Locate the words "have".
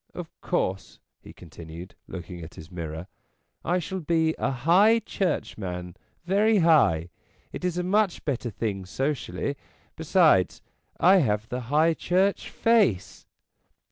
11.17-11.49